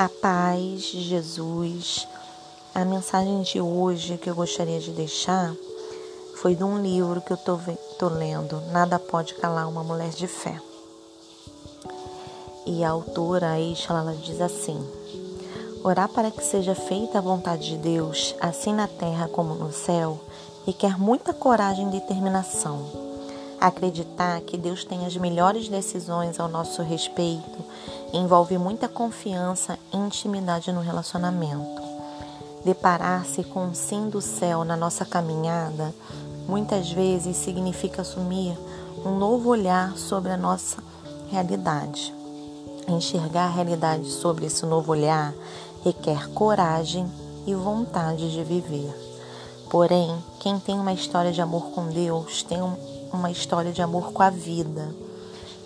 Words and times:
A 0.00 0.08
paz 0.08 0.80
de 0.84 1.02
Jesus. 1.02 2.08
A 2.74 2.86
mensagem 2.86 3.42
de 3.42 3.60
hoje 3.60 4.16
que 4.16 4.30
eu 4.30 4.34
gostaria 4.34 4.80
de 4.80 4.92
deixar 4.92 5.54
foi 6.36 6.54
de 6.54 6.64
um 6.64 6.80
livro 6.80 7.20
que 7.20 7.30
eu 7.30 7.36
tô, 7.36 7.58
tô 7.98 8.08
lendo, 8.08 8.62
Nada 8.72 8.98
Pode 8.98 9.34
Calar 9.34 9.68
uma 9.68 9.84
Mulher 9.84 10.08
de 10.08 10.26
Fé. 10.26 10.58
E 12.64 12.82
a 12.82 12.88
autora, 12.88 13.50
a 13.50 13.60
ela 13.60 14.14
diz 14.14 14.40
assim: 14.40 14.82
Orar 15.84 16.08
para 16.08 16.30
que 16.30 16.42
seja 16.42 16.74
feita 16.74 17.18
a 17.18 17.20
vontade 17.20 17.68
de 17.68 17.76
Deus, 17.76 18.34
assim 18.40 18.72
na 18.72 18.88
terra 18.88 19.28
como 19.28 19.52
no 19.54 19.70
céu, 19.70 20.18
requer 20.64 20.98
muita 20.98 21.34
coragem 21.34 21.88
e 21.88 22.00
determinação. 22.00 23.10
Acreditar 23.60 24.40
que 24.40 24.56
Deus 24.56 24.82
tem 24.82 25.04
as 25.04 25.14
melhores 25.18 25.68
decisões 25.68 26.40
ao 26.40 26.48
nosso 26.48 26.80
respeito 26.80 27.60
envolve 28.12 28.56
muita 28.58 28.88
confiança 28.88 29.78
e 29.92 29.96
intimidade 29.96 30.72
no 30.72 30.80
relacionamento. 30.80 31.80
Deparar-se 32.64 33.42
com 33.44 33.68
o 33.68 33.74
sim 33.74 34.08
do 34.08 34.20
céu 34.20 34.64
na 34.64 34.76
nossa 34.76 35.04
caminhada 35.04 35.94
muitas 36.46 36.90
vezes 36.90 37.36
significa 37.36 38.02
assumir 38.02 38.58
um 39.04 39.16
novo 39.16 39.48
olhar 39.48 39.96
sobre 39.96 40.30
a 40.30 40.36
nossa 40.36 40.82
realidade. 41.30 42.14
Enxergar 42.88 43.46
a 43.46 43.50
realidade 43.50 44.10
sobre 44.10 44.46
esse 44.46 44.66
novo 44.66 44.92
olhar 44.92 45.32
requer 45.84 46.28
coragem 46.30 47.10
e 47.46 47.54
vontade 47.54 48.30
de 48.30 48.42
viver. 48.44 48.92
Porém, 49.70 50.14
quem 50.40 50.58
tem 50.58 50.78
uma 50.78 50.92
história 50.92 51.32
de 51.32 51.40
amor 51.40 51.70
com 51.70 51.86
Deus 51.86 52.42
tem 52.42 52.60
um 52.60 52.90
uma 53.12 53.30
história 53.30 53.72
de 53.72 53.82
amor 53.82 54.12
com 54.12 54.22
a 54.22 54.30
vida. 54.30 54.94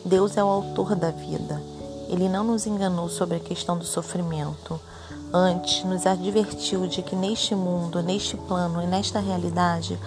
Deus 0.05 0.37
é 0.37 0.45
o 0.45 0.49
autor 0.49 0.95
da 0.95 1.11
vida. 1.11 1.61
Ele 2.09 2.29
não 2.29 2.45
nos 2.45 2.67
enganou 2.67 3.09
sobre 3.09 3.37
a 3.37 3.41
questão 3.41 3.77
do 3.77 3.85
sofrimento. 3.85 4.81
Antes, 5.33 5.85
nos 5.85 6.07
advertiu 6.07 6.87
de 6.87 7.03
que 7.03 7.17
neste 7.17 7.55
mundo, 7.55 8.03
neste 8.03 8.37
plano 8.37 8.83
e 8.83 8.87
nesta 8.87 9.19
realidade 9.21 9.99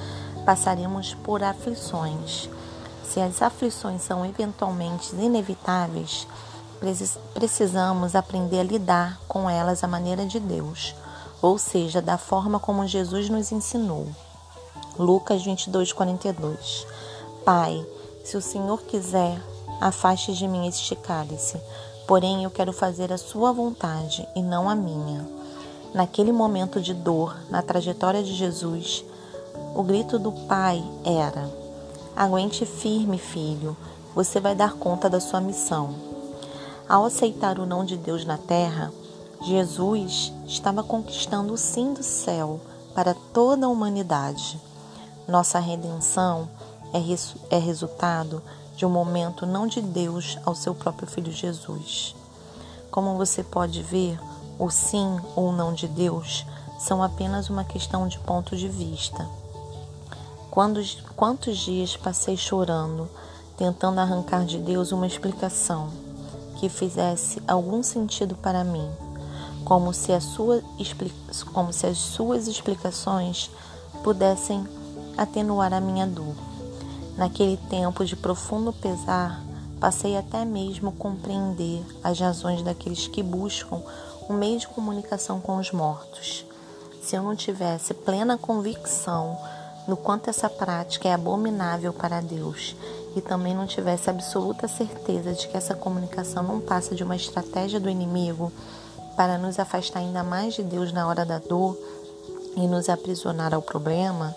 passaremos 0.46 1.14
por 1.16 1.44
aflições. 1.44 2.50
Se 3.04 3.20
as 3.20 3.42
aflições 3.42 4.02
são 4.02 4.26
eventualmente 4.26 5.16
inevitáveis, 5.16 6.28
precisamos 7.34 8.16
aprender 8.16 8.60
a 8.60 8.64
lidar 8.64 9.20
com 9.28 9.50
elas 9.50 9.84
à 9.84 9.88
maneira 9.88 10.26
de 10.26 10.40
Deus, 10.40 10.96
ou 11.42 11.58
seja, 11.58 12.02
da 12.02 12.18
forma 12.18 12.60
como 12.60 12.88
Jesus 12.88 13.30
nos 13.30 13.52
ensinou. 13.52 14.08
Lucas 14.98 15.44
22, 15.44 15.92
42. 15.94 16.88
Pai, 17.44 17.86
se 18.24 18.36
o 18.36 18.42
Senhor 18.42 18.82
quiser, 18.84 19.42
afaste 19.80 20.34
de 20.34 20.48
mim 20.48 20.68
este 20.68 20.96
cálice, 20.96 21.62
porém 22.08 22.46
eu 22.46 22.50
quero 22.50 22.72
fazer 22.72 23.12
a 23.12 23.18
sua 23.18 23.52
vontade 23.52 24.28
e 24.34 24.42
não 24.42 24.70
a 24.70 24.74
minha. 24.74 25.28
Naquele 25.94 26.32
momento 26.32 26.80
de 26.82 26.94
dor, 26.94 27.38
na 27.50 27.62
trajetória 27.62 28.24
de 28.24 28.34
Jesus, 28.34 29.04
o 29.76 29.84
grito 29.84 30.18
do 30.18 30.32
Pai 30.32 30.84
era: 31.04 31.52
Aguente 32.16 32.66
firme, 32.66 33.18
filho, 33.18 33.76
você 34.16 34.40
vai 34.40 34.56
dar 34.56 34.74
conta 34.74 35.10
da 35.10 35.20
sua 35.20 35.42
missão. 35.42 35.94
Ao 36.88 37.04
aceitar 37.04 37.60
o 37.60 37.66
não 37.66 37.84
de 37.84 37.98
Deus 37.98 38.26
na 38.26 38.38
terra, 38.38 38.92
Jesus 39.42 40.34
estava 40.48 40.82
conquistando 40.82 41.54
o 41.54 41.58
sim 41.58 41.94
do 41.94 42.02
céu 42.02 42.60
para 42.96 43.14
toda 43.34 43.66
a 43.66 43.70
humanidade. 43.70 44.60
Nossa 45.28 45.60
redenção 45.60 46.50
é, 46.94 47.56
é 47.56 47.60
resultado 47.60 48.42
de 48.78 48.86
um 48.86 48.90
momento 48.90 49.48
não 49.48 49.66
de 49.66 49.82
Deus 49.82 50.38
ao 50.46 50.54
seu 50.54 50.76
próprio 50.76 51.08
Filho 51.08 51.32
Jesus. 51.32 52.16
Como 52.92 53.18
você 53.18 53.44
pode 53.44 53.82
ver, 53.82 54.20
o 54.60 54.70
sim 54.70 55.20
ou 55.36 55.52
não 55.52 55.74
de 55.74 55.88
Deus 55.88 56.46
são 56.78 57.02
apenas 57.02 57.50
uma 57.50 57.64
questão 57.64 58.08
de 58.08 58.20
ponto 58.20 58.56
de 58.56 58.68
vista. 58.68 59.28
Quantos, 60.52 61.04
quantos 61.16 61.58
dias 61.58 61.98
passei 61.98 62.38
chorando, 62.38 63.10
tentando 63.58 64.00
arrancar 64.00 64.46
de 64.46 64.60
Deus 64.60 64.92
uma 64.92 65.08
explicação 65.08 65.90
que 66.58 66.70
fizesse 66.70 67.42
algum 67.48 67.82
sentido 67.82 68.36
para 68.36 68.64
mim, 68.64 68.88
como 69.66 69.92
se, 69.92 70.14
a 70.14 70.22
sua, 70.22 70.62
como 71.52 71.74
se 71.74 71.88
as 71.88 71.98
suas 71.98 72.48
explicações 72.48 73.50
pudessem 74.04 74.68
atenuar 75.18 75.74
a 75.74 75.82
minha 75.82 76.06
dor. 76.06 76.36
Naquele 77.18 77.58
tempo 77.70 78.06
de 78.06 78.16
profundo 78.16 78.72
pesar, 78.72 79.44
passei 79.80 80.16
até 80.16 80.46
mesmo 80.46 80.90
a 80.90 80.92
compreender 80.92 81.84
as 82.04 82.20
razões 82.20 82.62
daqueles 82.62 83.08
que 83.08 83.24
buscam 83.24 83.82
um 84.30 84.34
meio 84.34 84.60
de 84.60 84.68
comunicação 84.68 85.42
com 85.42 85.58
os 85.58 85.72
mortos. 85.72 86.46
Se 87.02 87.16
eu 87.16 87.24
não 87.24 87.36
tivesse 87.36 87.94
plena 87.94 88.38
convicção 88.38 89.36
no 89.88 89.98
quanto 89.98 90.30
essa 90.30 90.48
prática 90.48 91.08
é 91.08 91.14
abominável 91.14 91.92
para 91.92 92.22
Deus 92.22 92.76
e 93.16 93.22
também 93.22 93.56
não 93.56 93.66
tivesse 93.66 94.10
absoluta 94.10 94.68
certeza 94.68 95.34
de 95.34 95.48
que 95.48 95.58
essa 95.58 95.74
comunicação 95.74 96.44
não 96.44 96.60
passa 96.60 96.94
de 96.94 97.04
uma 97.04 97.16
estratégia 97.16 97.80
do 97.80 97.90
inimigo 97.90 98.52
para 99.16 99.40
nos 99.40 99.58
afastar 99.58 100.02
ainda 100.02 100.24
mais 100.24 100.54
de 100.54 100.62
Deus 100.62 100.92
na 100.92 101.08
hora 101.08 101.26
da 101.26 101.40
dor 101.40 101.76
e 102.56 102.68
nos 102.68 102.90
aprisionar 102.90 103.54
ao 103.54 103.62
problema, 103.62 104.36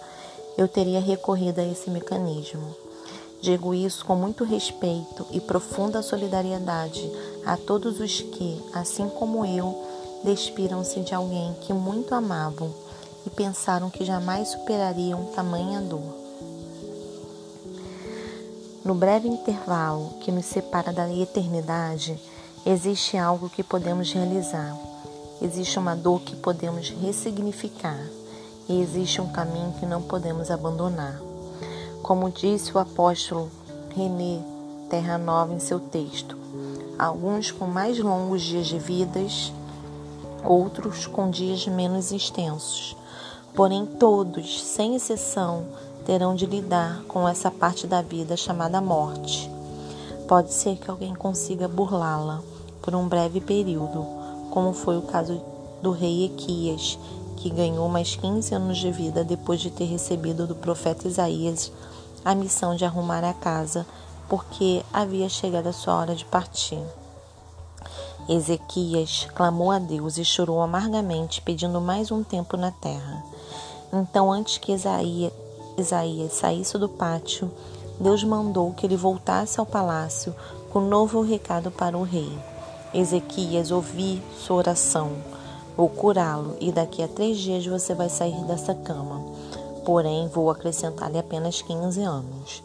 eu 0.56 0.68
teria 0.68 1.00
recorrido 1.00 1.60
a 1.60 1.64
esse 1.64 1.90
mecanismo. 1.90 2.74
Digo 3.40 3.72
isso 3.72 4.04
com 4.04 4.14
muito 4.14 4.44
respeito 4.44 5.26
e 5.30 5.40
profunda 5.40 6.02
solidariedade 6.02 7.10
a 7.46 7.56
todos 7.56 7.98
os 7.98 8.20
que, 8.20 8.62
assim 8.74 9.08
como 9.08 9.46
eu, 9.46 9.82
despiram-se 10.22 11.00
de 11.00 11.14
alguém 11.14 11.54
que 11.62 11.72
muito 11.72 12.14
amavam 12.14 12.70
e 13.26 13.30
pensaram 13.30 13.88
que 13.88 14.04
jamais 14.04 14.48
superariam 14.48 15.24
tamanha 15.34 15.80
dor. 15.80 16.20
No 18.84 18.94
breve 18.94 19.28
intervalo 19.28 20.14
que 20.20 20.30
nos 20.30 20.44
separa 20.46 20.92
da 20.92 21.10
eternidade, 21.10 22.18
existe 22.66 23.16
algo 23.16 23.48
que 23.48 23.62
podemos 23.62 24.12
realizar, 24.12 24.76
existe 25.40 25.78
uma 25.78 25.94
dor 25.94 26.20
que 26.20 26.36
podemos 26.36 26.90
ressignificar 26.90 28.19
e 28.70 28.80
existe 28.80 29.20
um 29.20 29.26
caminho 29.26 29.74
que 29.80 29.84
não 29.84 30.00
podemos 30.00 30.48
abandonar. 30.48 31.20
Como 32.04 32.30
disse 32.30 32.72
o 32.72 32.78
apóstolo 32.78 33.50
René 33.96 34.40
Terra 34.88 35.18
Nova 35.18 35.52
em 35.52 35.58
seu 35.58 35.80
texto, 35.80 36.38
alguns 36.96 37.50
com 37.50 37.66
mais 37.66 37.98
longos 37.98 38.42
dias 38.42 38.68
de 38.68 38.78
vidas, 38.78 39.52
outros 40.44 41.04
com 41.08 41.28
dias 41.28 41.66
menos 41.66 42.12
extensos. 42.12 42.96
Porém, 43.56 43.84
todos, 43.84 44.62
sem 44.62 44.94
exceção, 44.94 45.64
terão 46.06 46.36
de 46.36 46.46
lidar 46.46 47.02
com 47.08 47.28
essa 47.28 47.50
parte 47.50 47.88
da 47.88 48.00
vida 48.00 48.36
chamada 48.36 48.80
morte. 48.80 49.50
Pode 50.28 50.52
ser 50.52 50.76
que 50.76 50.88
alguém 50.88 51.12
consiga 51.12 51.66
burlá-la 51.66 52.40
por 52.80 52.94
um 52.94 53.08
breve 53.08 53.40
período, 53.40 54.06
como 54.50 54.72
foi 54.72 54.96
o 54.96 55.02
caso 55.02 55.42
do 55.82 55.90
rei 55.90 56.26
Equias, 56.26 56.96
que 57.40 57.48
ganhou 57.48 57.88
mais 57.88 58.14
15 58.16 58.54
anos 58.54 58.76
de 58.76 58.92
vida 58.92 59.24
depois 59.24 59.60
de 59.60 59.70
ter 59.70 59.86
recebido 59.86 60.46
do 60.46 60.54
profeta 60.54 61.08
Isaías 61.08 61.72
a 62.22 62.34
missão 62.34 62.76
de 62.76 62.84
arrumar 62.84 63.24
a 63.24 63.32
casa, 63.32 63.86
porque 64.28 64.84
havia 64.92 65.26
chegado 65.26 65.66
a 65.66 65.72
sua 65.72 65.96
hora 65.96 66.14
de 66.14 66.24
partir. 66.26 66.78
Ezequias 68.28 69.26
clamou 69.34 69.70
a 69.70 69.78
Deus 69.78 70.18
e 70.18 70.24
chorou 70.24 70.60
amargamente, 70.60 71.40
pedindo 71.40 71.80
mais 71.80 72.10
um 72.10 72.22
tempo 72.22 72.58
na 72.58 72.70
terra. 72.70 73.24
Então, 73.90 74.30
antes 74.30 74.58
que 74.58 74.72
Isaías, 74.72 75.32
Isaías 75.78 76.34
saísse 76.34 76.76
do 76.76 76.90
pátio, 76.90 77.50
Deus 77.98 78.22
mandou 78.22 78.74
que 78.74 78.84
ele 78.84 78.96
voltasse 78.96 79.58
ao 79.58 79.64
palácio 79.64 80.34
com 80.70 80.80
novo 80.80 81.22
recado 81.22 81.70
para 81.70 81.96
o 81.96 82.02
rei. 82.02 82.30
Ezequias, 82.92 83.70
ouvi 83.70 84.22
sua 84.36 84.56
oração 84.56 85.39
Vou 85.80 85.88
curá-lo 85.88 86.58
e 86.60 86.70
daqui 86.70 87.02
a 87.02 87.08
três 87.08 87.38
dias 87.38 87.64
você 87.64 87.94
vai 87.94 88.10
sair 88.10 88.44
dessa 88.44 88.74
cama. 88.74 89.24
Porém, 89.82 90.28
vou 90.28 90.50
acrescentar-lhe 90.50 91.18
apenas 91.18 91.62
15 91.62 92.02
anos. 92.02 92.62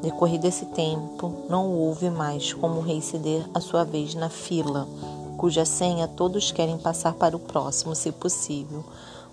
Decorrido 0.00 0.46
esse 0.46 0.64
tempo, 0.64 1.44
não 1.46 1.70
houve 1.70 2.08
mais 2.08 2.54
como 2.54 2.80
o 2.80 2.82
rei 2.82 3.02
ceder 3.02 3.44
a 3.52 3.60
sua 3.60 3.84
vez 3.84 4.14
na 4.14 4.30
fila, 4.30 4.88
cuja 5.36 5.66
senha 5.66 6.08
todos 6.08 6.50
querem 6.52 6.78
passar 6.78 7.12
para 7.12 7.36
o 7.36 7.38
próximo, 7.38 7.94
se 7.94 8.10
possível. 8.10 8.82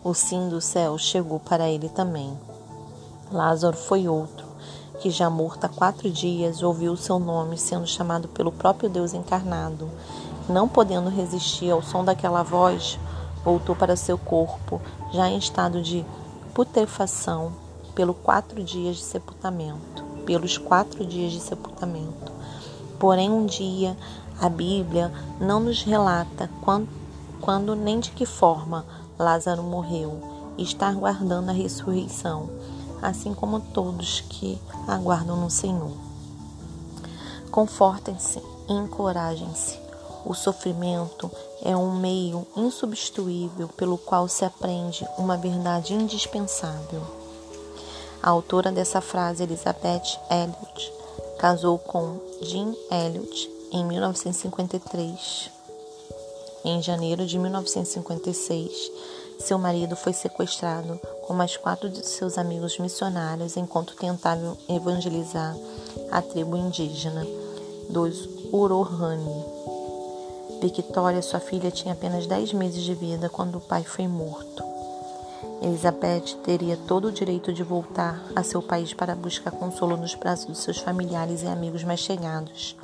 O 0.03 0.13
sim 0.13 0.49
do 0.49 0.59
céu 0.59 0.97
chegou 0.97 1.39
para 1.39 1.69
ele 1.69 1.87
também. 1.87 2.37
Lázaro 3.31 3.77
foi 3.77 4.09
outro, 4.09 4.45
que 4.99 5.09
já 5.09 5.29
morto 5.29 5.63
há 5.63 5.69
quatro 5.69 6.09
dias 6.09 6.61
ouviu 6.61 6.97
seu 6.97 7.17
nome 7.17 7.57
sendo 7.57 7.87
chamado 7.87 8.27
pelo 8.27 8.51
próprio 8.51 8.89
Deus 8.89 9.13
encarnado. 9.13 9.89
Não 10.49 10.67
podendo 10.67 11.09
resistir 11.09 11.71
ao 11.71 11.81
som 11.81 12.03
daquela 12.03 12.43
voz, 12.43 12.99
voltou 13.43 13.75
para 13.75 13.95
seu 13.95 14.17
corpo, 14.17 14.81
já 15.11 15.29
em 15.29 15.37
estado 15.37 15.81
de 15.81 16.05
putrefação, 16.53 17.53
pelos 17.95 18.15
quatro 18.23 18.63
dias 18.63 18.97
de 18.97 19.03
sepultamento, 19.03 20.03
pelos 20.25 20.57
quatro 20.57 21.05
dias 21.05 21.31
de 21.31 21.39
sepultamento. 21.39 22.31
Porém, 22.99 23.29
um 23.29 23.45
dia 23.45 23.97
a 24.39 24.47
Bíblia 24.47 25.11
não 25.39 25.59
nos 25.59 25.83
relata 25.83 26.49
quando 27.41 27.75
nem 27.75 27.99
de 27.99 28.11
que 28.11 28.25
forma 28.25 28.85
Lázaro 29.17 29.63
morreu 29.63 30.19
e 30.57 30.63
está 30.63 30.89
aguardando 30.89 31.49
a 31.51 31.53
ressurreição, 31.53 32.49
assim 33.01 33.33
como 33.33 33.59
todos 33.59 34.21
que 34.21 34.59
aguardam 34.87 35.37
no 35.37 35.49
Senhor. 35.49 35.91
Confortem-se 37.49 38.41
e 38.69 38.73
encorajem-se. 38.73 39.80
O 40.25 40.33
sofrimento 40.33 41.31
é 41.63 41.75
um 41.75 41.95
meio 41.95 42.45
insubstituível 42.55 43.67
pelo 43.69 43.97
qual 43.97 44.27
se 44.27 44.45
aprende 44.45 45.07
uma 45.17 45.37
verdade 45.37 45.93
indispensável. 45.93 47.01
A 48.21 48.29
autora 48.29 48.71
dessa 48.71 49.01
frase, 49.01 49.43
Elizabeth 49.43 50.19
Elliot, 50.29 50.93
casou 51.39 51.79
com 51.79 52.19
Jim 52.41 52.75
Elliot 52.91 53.49
em 53.71 53.83
1953. 53.83 55.49
Em 56.63 56.81
janeiro 56.83 57.25
de 57.25 57.39
1956, 57.39 58.91
seu 59.39 59.57
marido 59.57 59.95
foi 59.95 60.13
sequestrado 60.13 60.99
com 61.25 61.33
mais 61.33 61.57
quatro 61.57 61.89
de 61.89 62.05
seus 62.05 62.37
amigos 62.37 62.77
missionários 62.77 63.57
enquanto 63.57 63.95
tentavam 63.95 64.55
evangelizar 64.69 65.57
a 66.11 66.21
tribo 66.21 66.55
indígena 66.55 67.25
dos 67.89 68.29
Urohani. 68.53 69.70
Victoria, 70.67 71.21
sua 71.21 71.39
filha, 71.39 71.71
tinha 71.71 71.93
apenas 71.93 72.27
10 72.27 72.53
meses 72.53 72.83
de 72.83 72.93
vida 72.93 73.29
quando 73.29 73.57
o 73.57 73.61
pai 73.61 73.83
foi 73.83 74.07
morto. 74.07 74.63
Elizabeth 75.61 76.37
teria 76.43 76.75
todo 76.75 77.09
o 77.09 77.11
direito 77.11 77.53
de 77.53 77.63
voltar 77.63 78.19
a 78.35 78.43
seu 78.43 78.61
país 78.61 78.93
para 78.93 79.15
buscar 79.15 79.51
consolo 79.51 79.95
nos 79.95 80.15
braços 80.15 80.47
de 80.47 80.57
seus 80.57 80.79
familiares 80.79 81.43
e 81.43 81.47
amigos 81.47 81.83
mais 81.83 81.99
chegados, 81.99 82.75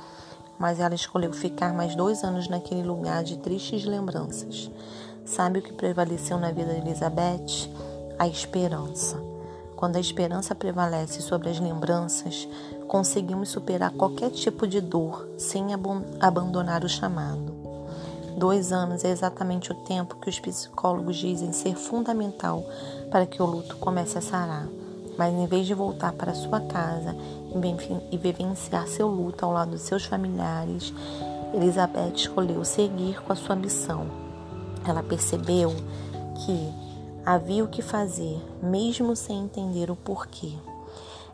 mas 0.60 0.80
ela 0.80 0.96
escolheu 0.96 1.34
ficar 1.34 1.74
mais 1.74 1.96
dois 1.96 2.24
anos 2.24 2.48
naquele 2.48 2.84
lugar 2.84 3.24
de 3.24 3.38
tristes 3.38 3.84
lembranças. 3.84 4.70
Sabe 5.26 5.60
o 5.60 5.62
que 5.62 5.74
prevaleceu 5.74 6.38
na 6.38 6.52
vida 6.52 6.74
de 6.74 6.82
Elizabeth? 6.82 7.70
A 8.20 8.28
esperança. 8.28 9.18
Quando 9.76 9.98
a 9.98 10.00
esperança 10.00 10.56
prevalece 10.56 11.22
sobre 11.22 11.50
as 11.50 11.60
lembranças, 11.60 12.48
conseguimos 12.88 13.50
superar 13.50 13.92
qualquer 13.92 14.32
tipo 14.32 14.68
de 14.68 14.82
dor 14.82 15.28
sem 15.38 15.68
abandonar 16.20 16.84
o 16.84 16.90
chamado. 16.90 17.57
Dois 18.38 18.72
anos 18.72 19.04
é 19.04 19.10
exatamente 19.10 19.72
o 19.72 19.76
tempo 19.76 20.18
que 20.18 20.30
os 20.30 20.40
psicólogos 20.40 21.16
dizem 21.16 21.52
ser 21.52 21.76
fundamental 21.76 22.64
para 23.10 23.26
que 23.26 23.42
o 23.42 23.46
luto 23.48 23.76
comece 23.78 24.20
a 24.20 24.22
sarar. 24.22 24.68
Mas 25.18 25.34
em 25.34 25.48
vez 25.48 25.66
de 25.66 25.74
voltar 25.74 26.14
para 26.14 26.36
sua 26.36 26.62
casa 26.62 27.16
e 28.12 28.18
vivenciar 28.18 28.88
seu 28.88 29.08
luto 29.08 29.44
ao 29.44 29.52
lado 29.52 29.72
de 29.72 29.80
seus 29.80 30.06
familiares, 30.06 30.94
Elizabeth 31.52 32.14
escolheu 32.14 32.64
seguir 32.64 33.20
com 33.24 33.34
a 33.34 33.36
sua 33.36 33.56
missão. 33.56 34.06
Ela 34.88 35.02
percebeu 35.02 35.76
que 36.46 36.72
havia 37.26 37.64
o 37.64 37.68
que 37.68 37.82
fazer, 37.82 38.40
mesmo 38.62 39.16
sem 39.16 39.46
entender 39.46 39.90
o 39.90 39.96
porquê. 39.96 40.54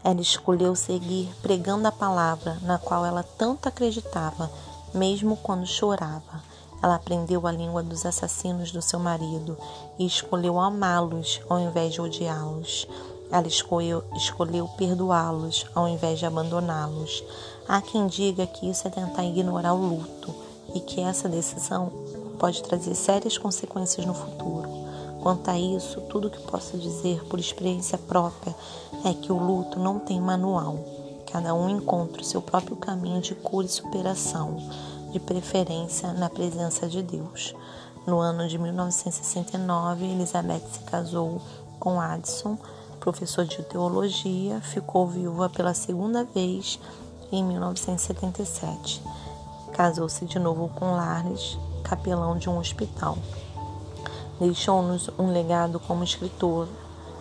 Ela 0.06 0.22
escolheu 0.22 0.74
seguir 0.74 1.30
pregando 1.42 1.86
a 1.86 1.92
palavra 1.92 2.58
na 2.62 2.78
qual 2.78 3.06
ela 3.06 3.24
tanto 3.24 3.68
acreditava, 3.68 4.50
mesmo 4.94 5.36
quando 5.36 5.68
chorava. 5.68 6.54
Ela 6.84 6.96
aprendeu 6.96 7.48
a 7.48 7.52
língua 7.52 7.82
dos 7.82 8.06
assassinos 8.06 8.74
do 8.74 8.82
seu 8.82 9.00
marido 9.00 9.58
e 9.98 10.06
escolheu 10.06 10.60
amá-los 10.60 11.40
ao 11.48 11.58
invés 11.58 11.94
de 11.94 12.02
odiá-los. 12.02 12.86
Ela 13.32 13.48
escolheu, 13.48 14.04
escolheu 14.14 14.68
perdoá-los 14.78 15.66
ao 15.74 15.88
invés 15.88 16.20
de 16.20 16.26
abandoná-los. 16.26 17.24
Há 17.66 17.82
quem 17.82 18.06
diga 18.08 18.46
que 18.46 18.70
isso 18.70 18.86
é 18.86 18.92
tentar 18.92 19.24
ignorar 19.24 19.74
o 19.74 19.78
luto 19.78 20.36
e 20.76 20.82
que 20.82 21.00
essa 21.00 21.30
decisão 21.30 21.90
pode 22.38 22.62
trazer 22.62 22.96
sérias 22.96 23.38
consequências 23.38 24.06
no 24.06 24.14
futuro. 24.14 24.70
Quanto 25.22 25.50
a 25.50 25.58
isso, 25.58 26.02
tudo 26.02 26.30
que 26.30 26.42
posso 26.42 26.78
dizer 26.78 27.24
por 27.30 27.40
experiência 27.40 27.98
própria 27.98 28.54
é 29.06 29.14
que 29.14 29.32
o 29.32 29.38
luto 29.38 29.80
não 29.80 30.00
tem 30.00 30.20
manual. 30.20 30.78
Cada 31.32 31.54
um 31.56 31.70
encontra 31.70 32.22
o 32.22 32.26
seu 32.26 32.42
próprio 32.42 32.76
caminho 32.76 33.22
de 33.22 33.34
cura 33.34 33.66
e 33.66 33.70
superação, 33.70 34.58
de 35.14 35.20
preferência 35.20 36.12
na 36.12 36.28
presença 36.28 36.88
de 36.88 37.04
Deus. 37.04 37.54
No 38.06 38.18
ano 38.18 38.48
de 38.48 38.58
1969, 38.58 40.06
Elizabeth 40.06 40.64
se 40.72 40.80
casou 40.80 41.40
com 41.80 42.02
Addison, 42.02 42.58
professor 43.00 43.46
de 43.46 43.62
teologia, 43.62 44.60
ficou 44.62 45.08
viúva 45.08 45.50
pela 45.50 45.76
segunda 45.76 46.24
vez 46.24 46.80
em 47.32 47.44
1977. 47.44 49.04
Casou-se 49.74 50.26
de 50.26 50.40
novo 50.40 50.68
com 50.70 50.96
Larnes, 50.96 51.60
capelão 51.84 52.36
de 52.36 52.50
um 52.50 52.58
hospital. 52.58 53.16
Deixou-nos 54.40 55.12
um 55.20 55.32
legado 55.32 55.80
como 55.80 56.04
escritor, 56.04 56.68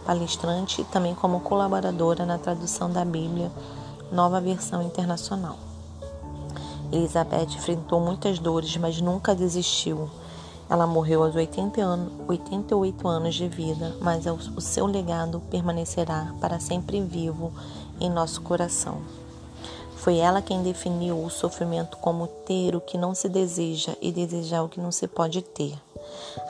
palestrante 0.07 0.81
e 0.81 0.85
também 0.85 1.15
como 1.15 1.41
colaboradora 1.41 2.25
na 2.25 2.39
tradução 2.39 2.91
da 2.91 3.05
Bíblia, 3.05 3.53
nova 4.11 4.41
versão 4.41 4.83
internacional. 4.83 5.72
Elizabeth 6.93 7.55
enfrentou 7.57 7.99
muitas 7.99 8.39
dores, 8.39 8.77
mas 8.77 9.01
nunca 9.01 9.35
desistiu. 9.35 10.11
Ela 10.69 10.87
morreu 10.87 11.25
aos 11.25 11.35
80 11.35 11.81
anos, 11.81 12.13
88 12.29 13.09
anos 13.09 13.35
de 13.35 13.49
vida, 13.49 13.97
mas 14.01 14.25
o 14.27 14.61
seu 14.61 14.87
legado 14.87 15.41
permanecerá 15.51 16.35
para 16.41 16.61
sempre 16.61 17.01
vivo 17.01 17.53
em 18.01 18.11
nosso 18.11 18.41
coração. 18.43 19.01
Foi 19.97 20.19
ela 20.19 20.43
quem 20.43 20.63
definiu 20.63 21.23
o 21.23 21.31
sofrimento 21.31 21.97
como 21.97 22.27
ter 22.27 22.75
o 22.75 22.81
que 22.81 22.99
não 22.99 23.15
se 23.15 23.29
deseja 23.29 23.95
e 24.01 24.11
desejar 24.11 24.63
o 24.63 24.69
que 24.69 24.81
não 24.81 24.91
se 24.91 25.07
pode 25.07 25.43
ter. 25.43 25.79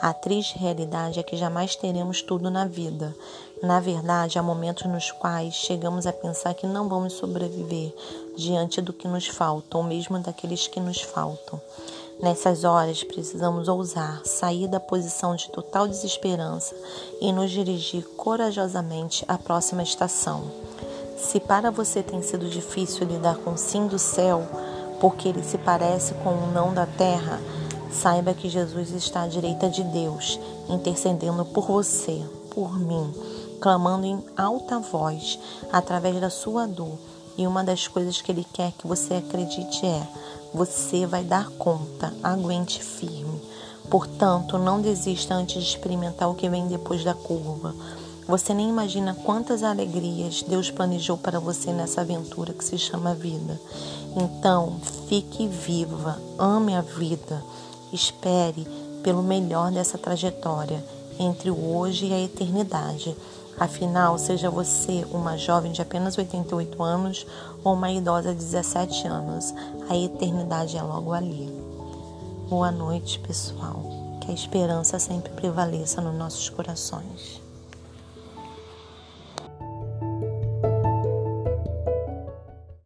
A 0.01 0.13
triste 0.13 0.57
realidade 0.57 1.19
é 1.19 1.23
que 1.23 1.37
jamais 1.37 1.75
teremos 1.75 2.21
tudo 2.21 2.49
na 2.49 2.65
vida. 2.65 3.15
Na 3.63 3.79
verdade, 3.79 4.37
há 4.37 4.43
momentos 4.43 4.83
nos 4.91 5.09
quais 5.09 5.53
chegamos 5.53 6.05
a 6.05 6.11
pensar 6.11 6.53
que 6.53 6.67
não 6.67 6.89
vamos 6.89 7.13
sobreviver 7.13 7.95
diante 8.35 8.81
do 8.81 8.91
que 8.91 9.07
nos 9.07 9.25
falta, 9.27 9.77
ou 9.77 9.83
mesmo 9.85 10.19
daqueles 10.19 10.67
que 10.67 10.81
nos 10.81 10.99
faltam. 11.01 11.61
Nessas 12.21 12.65
horas, 12.65 13.05
precisamos 13.05 13.69
ousar, 13.69 14.21
sair 14.25 14.67
da 14.67 14.81
posição 14.81 15.33
de 15.33 15.49
total 15.49 15.87
desesperança 15.87 16.75
e 17.21 17.31
nos 17.31 17.51
dirigir 17.51 18.03
corajosamente 18.17 19.23
à 19.29 19.37
próxima 19.37 19.81
estação. 19.81 20.43
Se 21.15 21.39
para 21.39 21.71
você 21.71 22.03
tem 22.03 22.21
sido 22.21 22.49
difícil 22.49 23.07
lidar 23.07 23.37
com 23.37 23.51
o 23.51 23.57
sim 23.57 23.87
do 23.87 23.97
céu, 23.97 24.45
porque 24.99 25.29
ele 25.29 25.41
se 25.41 25.57
parece 25.57 26.13
com 26.15 26.31
o 26.31 26.51
não 26.51 26.73
da 26.73 26.85
terra, 26.85 27.39
saiba 27.89 28.33
que 28.33 28.49
Jesus 28.49 28.91
está 28.91 29.21
à 29.21 29.27
direita 29.27 29.69
de 29.69 29.83
Deus, 29.85 30.37
intercedendo 30.67 31.45
por 31.45 31.65
você, 31.65 32.21
por 32.49 32.77
mim, 32.77 33.11
clamando 33.63 34.05
em 34.05 34.21
alta 34.35 34.77
voz 34.77 35.39
através 35.71 36.19
da 36.19 36.29
sua 36.29 36.67
dor. 36.67 36.99
E 37.37 37.47
uma 37.47 37.63
das 37.63 37.87
coisas 37.87 38.21
que 38.21 38.29
ele 38.29 38.45
quer 38.51 38.73
que 38.73 38.85
você 38.85 39.13
acredite 39.13 39.85
é: 39.85 40.05
você 40.53 41.05
vai 41.05 41.23
dar 41.23 41.49
conta, 41.51 42.13
aguente 42.21 42.83
firme. 42.83 43.41
Portanto, 43.89 44.57
não 44.57 44.81
desista 44.81 45.33
antes 45.33 45.63
de 45.63 45.69
experimentar 45.69 46.29
o 46.29 46.35
que 46.35 46.49
vem 46.49 46.67
depois 46.67 47.05
da 47.05 47.13
curva. 47.13 47.73
Você 48.27 48.53
nem 48.53 48.67
imagina 48.67 49.15
quantas 49.23 49.63
alegrias 49.63 50.43
Deus 50.43 50.69
planejou 50.69 51.17
para 51.17 51.39
você 51.39 51.71
nessa 51.71 52.01
aventura 52.01 52.51
que 52.51 52.65
se 52.65 52.77
chama 52.77 53.15
vida. 53.15 53.59
Então, 54.17 54.77
fique 55.07 55.47
viva, 55.47 56.21
ame 56.37 56.75
a 56.75 56.81
vida, 56.81 57.41
espere 57.93 58.67
pelo 59.01 59.23
melhor 59.23 59.71
dessa 59.71 59.97
trajetória 59.97 60.83
entre 61.17 61.49
o 61.49 61.75
hoje 61.75 62.07
e 62.07 62.13
a 62.13 62.19
eternidade. 62.19 63.15
Afinal, 63.59 64.17
seja 64.17 64.49
você 64.49 65.05
uma 65.11 65.37
jovem 65.37 65.71
de 65.71 65.81
apenas 65.81 66.17
88 66.17 66.81
anos 66.81 67.27
ou 67.63 67.73
uma 67.73 67.91
idosa 67.91 68.33
de 68.33 68.39
17 68.39 69.07
anos, 69.07 69.53
a 69.89 69.95
eternidade 69.95 70.75
é 70.75 70.81
logo 70.81 71.13
ali. 71.13 71.47
Boa 72.49 72.71
noite, 72.71 73.19
pessoal. 73.19 73.83
Que 74.21 74.31
a 74.31 74.33
esperança 74.33 74.97
sempre 74.97 75.31
prevaleça 75.33 76.01
nos 76.01 76.15
nossos 76.15 76.49
corações. 76.49 77.42